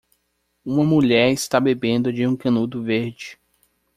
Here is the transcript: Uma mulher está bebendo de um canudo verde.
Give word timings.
Uma 0.65 0.83
mulher 0.83 1.29
está 1.31 1.59
bebendo 1.59 2.11
de 2.11 2.25
um 2.25 2.35
canudo 2.35 2.81
verde. 2.81 3.37